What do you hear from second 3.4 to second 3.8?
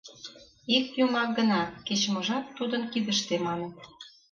маныт.